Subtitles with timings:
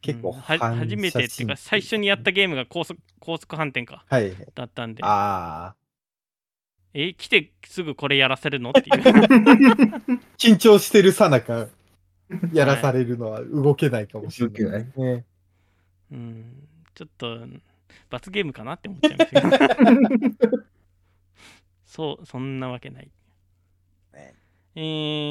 [0.00, 4.04] 結構うん初めてっていうか、最初にやったゲームが高速高速反転か。
[4.08, 4.32] はい。
[4.54, 5.76] だったんで、ああ。
[6.92, 8.70] え、来てすぐこれやらせるの？
[8.70, 8.86] っていう。
[10.38, 11.68] 緊張してるさなか、
[12.52, 14.72] やらされるのは動けないかもしれない。
[14.72, 14.86] ない。
[14.96, 15.24] ね、
[16.10, 17.38] うん、ちょっと、
[18.08, 20.58] 罰ゲームかなって思っちゃいますけど。
[21.86, 23.10] そう、そんなわけない。
[24.12, 24.34] ね
[24.74, 24.80] え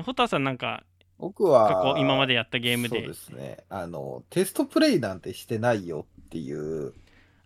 [0.00, 0.84] ー、ホタさんなんか、
[1.20, 2.98] 僕は、過去今までやったゲームで。
[2.98, 3.58] そうですね。
[3.68, 6.94] あの、テストプレイなんてしてないよっていう。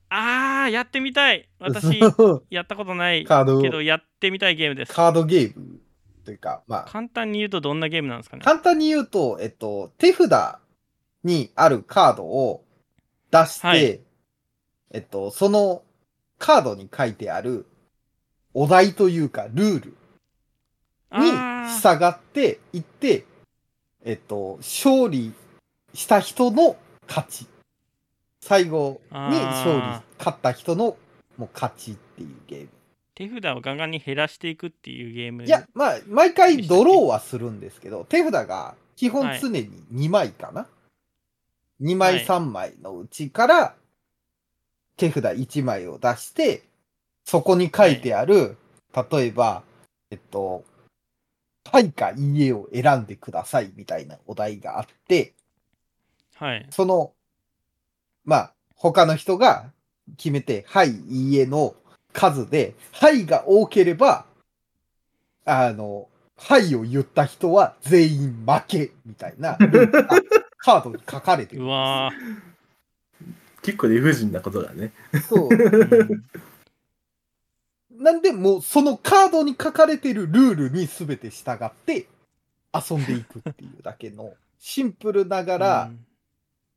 [0.08, 1.48] あー、やってみたい。
[1.58, 2.00] 私、
[2.50, 4.92] やったことないカードけど、やってみたいゲームです。
[4.92, 5.80] カードゲーム
[6.24, 8.44] というか、まあ、簡単に言うとどんなゲームなんですかね？
[8.44, 10.58] 簡単に言うと、えっと、手札
[11.24, 12.64] にあるカードを
[13.30, 14.00] 出して、はい。
[14.92, 15.82] えっと、その
[16.38, 17.66] カードに書いてある
[18.52, 19.96] お題というか、ルール
[21.18, 21.30] に
[21.80, 23.24] 従っていって、
[24.04, 25.32] えっと、勝利
[25.94, 26.76] した人の
[27.08, 27.46] 勝ち。
[28.40, 30.98] 最後に勝利あ、勝った人の
[31.38, 32.68] もう勝ちっていうゲーム。
[33.14, 35.44] 手札をガンガンに減らしていくっていうゲーム。
[35.44, 40.66] いや、まあ、毎回ドローはするんですけど、手札が基本常に2枚かな、
[41.80, 43.74] ?2 枚はい3枚のうちから
[44.96, 46.62] 手札1枚を出して、
[47.24, 48.56] そこに書いてある、
[49.10, 49.62] 例えば、
[50.10, 50.64] えっと、
[51.70, 55.34] はいかいいえを選んでくださいみたいなお題があって、
[56.36, 56.66] はい。
[56.70, 57.12] その、
[58.24, 59.70] まあ、他の人が
[60.16, 61.74] 決めて、はい、いいえの
[62.12, 64.26] 数で、はいが多ければ、
[65.44, 69.56] あの、はいを言った人は全員負け、みたいな、
[70.58, 71.68] カードに書かれてるんう。
[71.68, 72.10] わ
[73.62, 74.92] 結構理不尽なことだね。
[75.28, 75.48] そう。
[75.48, 76.24] ー、うん
[77.94, 82.06] なんで、もう、そのカードに書かれてるルールに全て従って
[82.72, 86.06] 遊んでいくっていうだけの、シンプルながら、うん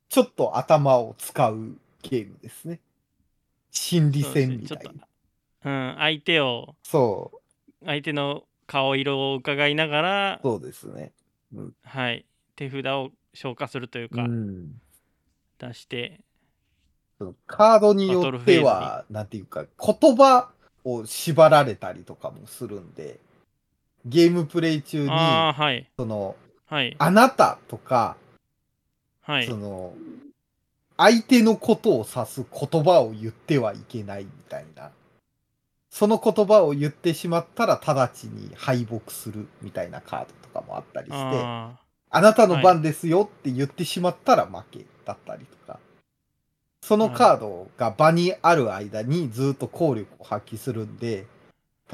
[0.10, 2.80] ちょっと頭を使うゲームですね。
[3.72, 4.78] 心理戦みたい
[5.64, 5.92] な。
[5.92, 7.32] うん、相手を、そ
[7.82, 7.86] う。
[7.86, 11.12] 相手の顔色を伺いながら、そうですね。
[11.84, 12.26] はい、
[12.56, 14.82] 手札を消化するというか、うん、
[15.60, 16.22] 出して、
[17.46, 20.50] カードによっては、なんていうか、言葉
[20.88, 23.20] を縛られたりとかもするんで、
[24.06, 28.16] ゲームプレイ中に、はい、その、はい、あなたとか、
[29.22, 29.58] はいそ。
[29.58, 29.94] の、
[30.96, 34.92] 相手のことを指す言葉を言ってはいけないみたいな。
[35.90, 41.72] その言葉を言ってしまったら直ちに敗北するみたいなカードとかもあったりして、あ
[42.10, 45.80] あなたの番ですよって言ってしまったら負けだったりとか。
[46.88, 51.26] そのカードが場にある間にずっと効力を発揮するんで、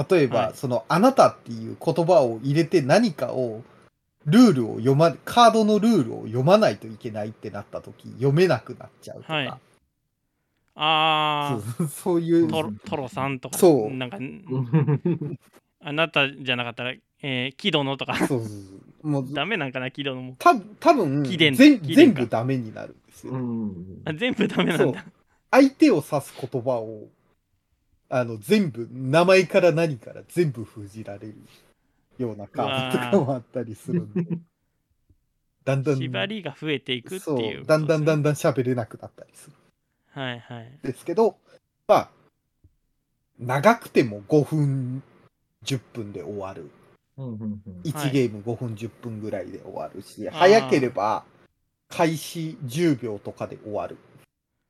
[0.07, 0.53] 例えば、はい。
[0.53, 3.63] そのあなたっていう言葉を入れて何かを
[4.27, 9.47] ルールを読ま、カードのルールを読まないといけないってなった時、読めなくなっちゃうとか、はい。
[9.47, 9.59] あ、
[10.75, 12.45] あそうそういう。
[12.45, 13.89] あ、トロトロさんとか、そう。
[13.89, 14.19] なんか、
[15.81, 16.93] あなたじゃなかったら、
[17.23, 18.53] えー、木殿とか、そうそうそ
[19.03, 19.07] う。
[19.07, 20.35] もうダメなんかな、木殿も。
[20.37, 22.19] た多分貴殿全貴殿か。
[22.19, 23.33] 全部ダメになるんですよ。
[23.33, 24.01] うん。
[24.05, 25.05] あ全部ダメなんだ。
[25.51, 27.07] 相手を指す言葉を
[28.09, 31.35] あの全部名前から何から全部封じられる
[32.17, 34.37] ようなカードとかもあったりするんで。
[35.63, 35.97] だんだん。
[35.97, 37.65] 縛りが増えていくってそいうう。
[37.65, 38.31] だんだんだんだ。
[38.31, 39.55] だん喋れなくなったりする。
[40.11, 40.65] はいはい。
[40.65, 41.37] んですけど
[41.87, 42.09] まあ
[43.39, 45.03] 長くても5分
[45.63, 46.69] 10分で終わる
[47.17, 50.35] 1ゲーム5分10分ぐらいで終わるし、あー。
[50.35, 51.23] 早ければ
[51.89, 53.97] 開始10秒とかで終わる。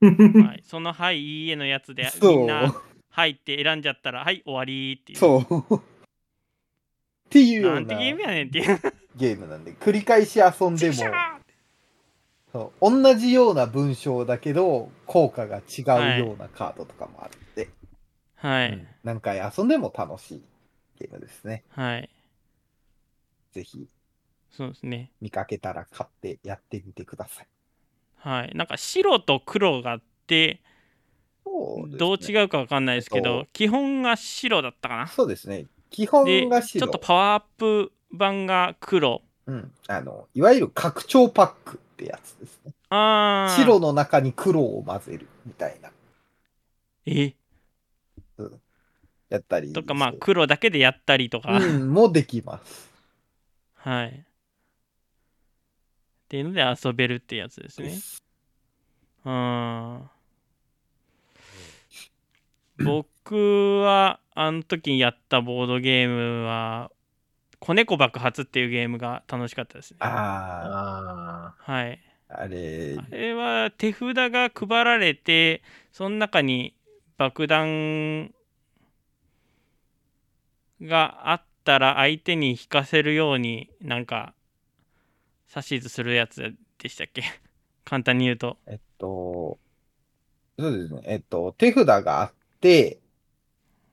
[0.02, 2.76] はい、 その「はいいいえ」のやつでみんな
[3.10, 5.20] 「はい」って選んじゃったら「はい終わり」っていう。
[5.20, 5.76] そう。
[5.76, 5.80] っ
[7.30, 7.80] ていうような。
[7.80, 8.80] んなてゲームやねんっていう。
[9.16, 10.96] ゲームなんで繰り返し遊んでも。
[12.52, 13.02] そう。
[13.02, 17.70] 同じような文章だけど効果が違うようなカードとかもあるんで、
[18.36, 18.88] はい、うん。
[19.04, 20.44] 何回遊んでも楽しい
[21.00, 21.64] ゲームですね。
[21.70, 22.10] はい
[23.54, 23.88] ぜひ。
[24.52, 25.12] そうですね。
[25.22, 27.48] 見かけたら買ってやってみてください。
[28.18, 28.52] はい。
[28.56, 30.62] なんか白と黒があって
[31.46, 35.08] どうう違うかわかんないですけえっど基本が白だったかな。
[35.08, 35.66] そうですね。
[35.90, 36.82] 基本でが白。
[36.82, 39.22] ちょっとパワーアップ版が黒。
[39.46, 42.74] うん、あのいわゆる拡張パックってやつですね。
[42.90, 43.56] あー。
[43.56, 45.92] 白の中に黒を混ぜるみたいな。
[47.06, 47.34] え？
[49.30, 52.93] やったりとかまあ黒だけでやったりとか、うん、もできます
[53.84, 54.08] はい。
[54.08, 54.24] っ
[56.30, 58.00] ていうので遊べるってやつですね。
[59.26, 60.10] うん。
[62.82, 66.92] 僕はあの時にやったボードゲームは
[67.60, 69.98] 「子猫爆発」っていうゲームが楽しかったですね。
[70.00, 72.00] ああはい。
[72.30, 76.74] あれ、あれは手札が配られて、その中に
[77.18, 78.34] 爆弾
[80.82, 84.34] があったら相手に引かせるようになんか
[85.56, 87.24] 指図するやつでしたっけ？
[87.86, 88.58] 簡単に言うと。
[88.68, 89.60] えっと、
[90.58, 91.02] そうですね。
[91.06, 93.00] えっと、手札があって、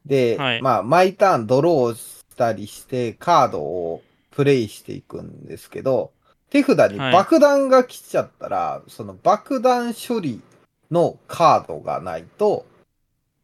[0.07, 6.13] で、はいまあ、毎ターンドローしたりして、カードをプレイしていくんですけど、
[6.51, 10.41] 手札にはい爆弾が来ちゃったら、その爆弾処理
[10.91, 12.67] のカードがないと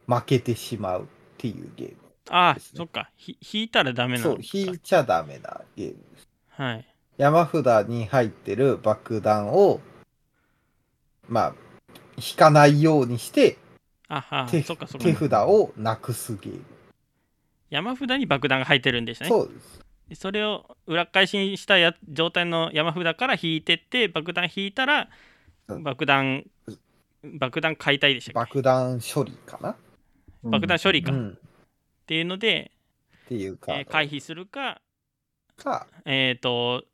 [0.07, 1.07] 負けてしまうっ
[1.39, 1.97] ていうゲーム。
[2.31, 3.11] ああ、そっか。
[3.17, 4.39] ひ引いたらダメなそう。
[4.41, 6.29] 引いちゃダメなゲームです。
[6.51, 6.87] はい。
[7.17, 9.81] 山札に入ってる爆弾を、
[11.29, 11.55] まあ、
[12.17, 13.57] 引かないようにして、
[14.09, 15.15] ああ、手そっかそっか手。
[15.15, 16.65] 札をなくすゲーム。
[17.71, 19.31] 山札に爆弾が入ってるんでしたね。
[19.31, 19.87] そうです。
[20.09, 25.09] でそれを裏返しにしたや状態の山札から引いてって爆弾引いたら
[25.69, 26.45] うん爆弾
[27.25, 29.75] 爆弾解体でした爆弾処理かな、
[30.45, 31.39] 爆弾処理か、っうん。
[32.07, 32.73] ていうので、
[33.27, 34.81] っていうか、えー回避するか
[35.57, 36.85] か、えっ、と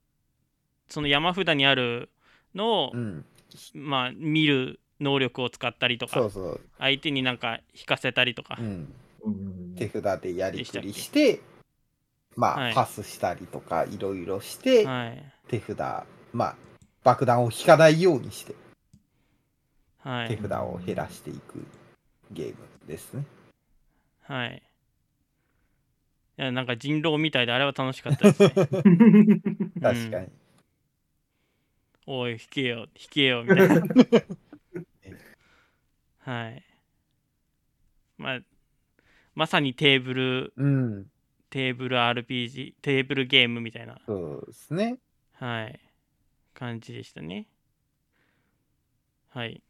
[0.89, 2.11] その山札にある
[2.55, 3.25] のを、うん。
[3.75, 6.61] まあ見る能力を使ったりとかそうそう。
[6.79, 8.93] 相手になんか引かせたりとか、うん。
[9.25, 11.41] うん手札でやりくりして、
[12.37, 15.79] まあ、はいパスしたりとか、いろいろして、はい手札、
[16.33, 16.57] まあ、
[17.05, 18.55] 爆弾を引かないようにして、
[19.99, 21.67] はい手札を減らしていく
[22.31, 22.57] ゲーム
[22.87, 23.25] ですね。
[24.23, 24.63] はい
[26.51, 28.51] なんか人狼みたいであれは楽しかったですね
[29.81, 30.29] 確かに。
[32.07, 33.83] おい、引けよ、引けよ、みたいな。
[36.19, 36.65] はい。
[38.19, 38.41] まあ、
[39.35, 41.11] まさにテーブル、うん。
[41.51, 44.99] テーブル RPG、テーブルゲームみたいな、そうですね。
[45.35, 45.81] はい、
[46.55, 47.47] 感じでしたね。
[49.29, 49.63] はい。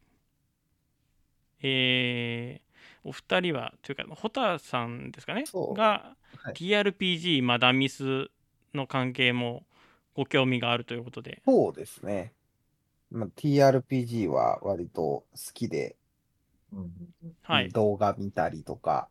[1.61, 2.72] えー、
[3.05, 5.45] お二人は、というか、ホタさんですかね？
[5.53, 6.17] が、は
[6.51, 8.31] い TRPG マダミス
[8.75, 9.65] の関係も
[10.15, 11.43] ご興味があるということで。
[11.45, 12.33] そうですね。
[13.11, 15.97] まあ、TRPG は割と好きで、
[17.43, 17.69] はい。
[17.69, 19.09] 動画見たりとか、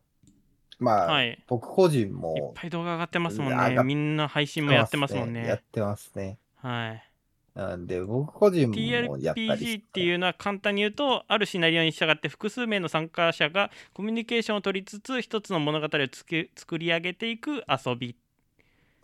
[0.80, 1.42] まあ、はい。
[1.46, 3.82] 僕個人いっもぱい動画上がってますもんね。
[3.84, 5.46] みんな配信もやってますもんね。
[5.46, 6.38] やってますね。
[6.56, 7.11] はい。
[7.54, 18.16] なんで、僕個人もやったり TRPG っていうのは簡単に言うと、あるシナリオに従って複数名の参加者がコミュニケーションを取りつつ、一つの物語をつけ作り上げていく遊び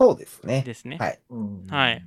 [0.00, 0.62] そうですね。
[0.64, 0.96] ですね。
[0.98, 1.20] はい。
[1.68, 2.04] はい。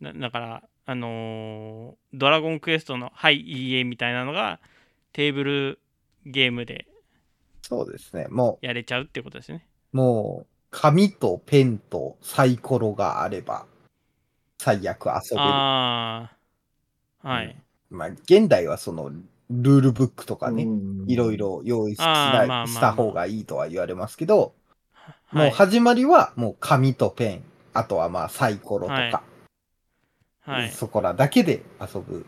[0.00, 4.60] だだから、あのードラゴンクエストの「はい、いいえ」みたいなのが
[5.12, 5.78] テーブル
[6.26, 6.86] ゲームで
[7.62, 8.26] そうですね。
[8.28, 9.66] もやれちゃうってことですね。
[9.92, 13.66] う、もう、紙とペンとサイコロがあれば、
[14.60, 15.40] 最悪遊べる。
[15.40, 16.30] あ
[17.22, 17.56] あ、はい。
[17.88, 19.10] まあ、現代はその、
[19.50, 20.68] ルールブックとかね、
[21.06, 21.60] いろいろ。
[21.60, 24.52] ろ用意しした方がいいとは言われますけど、も
[25.32, 25.50] うはい。
[25.52, 30.70] 始まりはもう紙とペン、あとはまあサイコロとか、はいはい。
[30.70, 32.26] そこらだけで遊ぶ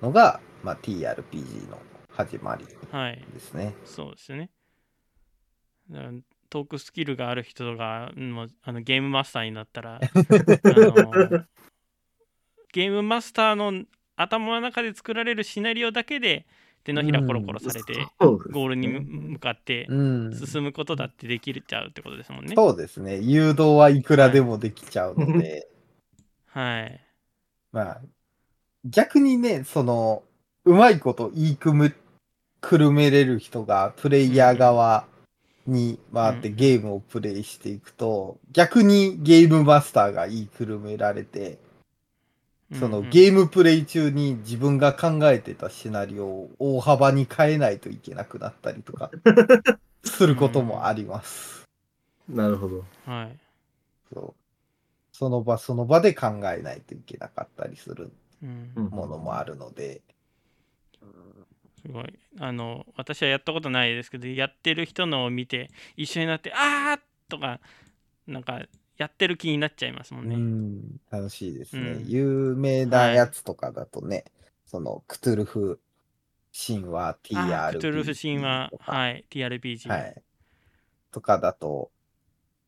[0.00, 1.78] のが、まあ、TRPG の
[2.08, 3.22] 始まりはい。
[3.32, 3.74] ですね。
[3.84, 4.48] そうですね。
[6.50, 11.44] トークスキルがある人がもうあのゲームマスターになったら あの
[12.72, 13.84] ゲームマスターの
[14.16, 16.46] 頭の中で作られるシナリオだけで
[16.84, 19.94] 手のひらコロコロされて、ゴールにむ向かってう
[20.28, 20.34] ん。
[20.34, 22.54] 進むことだってできちゃうってことですもんね。
[22.54, 23.18] そうですね。
[23.20, 25.66] 誘導はいくらでもできちゃうので、
[26.48, 27.00] はい。
[27.72, 28.00] まあ、
[28.84, 30.22] 逆にね、その、
[30.66, 31.96] うまいこと言い組む、
[32.60, 35.06] くるめれる人がプレイヤー側
[35.66, 41.58] に回ってうんゲームをプレイしていくと、逆にゲームマスターが言いくるめられて、
[42.78, 49.10] そのーゲームプレイ中に自分が考えてたシナリオを大幅に変えないといけなくなったりとか、
[50.04, 51.64] することもあります。
[52.28, 52.84] なるほど。
[53.06, 53.12] ム。
[53.12, 53.38] はい。
[54.12, 54.34] そう
[55.12, 58.10] その場その場で考えないといけなかったりする
[58.42, 60.02] ものもあるので、
[61.84, 62.18] すごい。
[62.40, 67.60] あの、私はやったことないですけど、やってる人のを見て、一緒になって、あーとか、
[68.26, 68.62] なんか、
[68.96, 70.36] やってる気になっちゃいますもんね。
[70.36, 71.82] うん、楽しいですね。
[71.82, 74.24] うん有名なやつとかだとね、
[74.66, 75.80] そのクトゥルフ
[76.54, 79.88] 神話あ TRPG ークトゥルフ神話と、かはい、TRPG。
[79.88, 80.22] はい。
[81.10, 81.90] とかだと、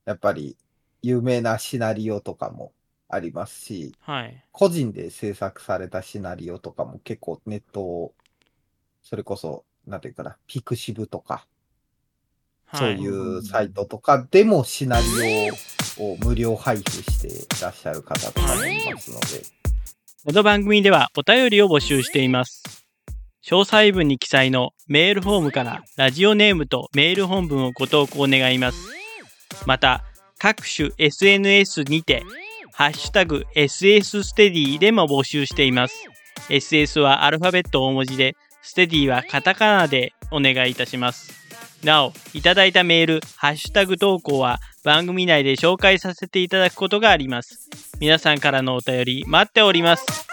[0.05, 0.57] やっぱり
[1.03, 2.73] 有名なシナリオとかも
[3.09, 4.45] ありますし、はい。
[4.51, 8.15] 個人で制作されたシナリオとかも結構ネットを、
[9.09, 11.47] それこそ、なんていうかな、ピクシブとか、
[12.75, 15.49] そうはいいうサイトとかでもシナリ
[15.97, 19.27] オを無料配布していらっしゃる方とかもいますので、
[20.25, 22.65] この番組ではお便りを募集しています。
[23.45, 28.89] 詳細文に記載のメールフォームからラジオネームとメール本文をご投稿願います。
[29.67, 30.03] また、
[30.39, 32.25] 各種 SNS にて、
[32.73, 35.95] ハッシュタグ SS ステディでも募集しています。
[36.49, 38.35] SS はアルファベット大文字で、
[38.67, 41.33] ステディはカタカナでお願いいたします。
[41.85, 47.71] なお、いただいたメール、ハッシュタグ投稿は番組内で紹介させていただくことがあります。
[48.01, 50.26] 皆さんからのお便り待っております。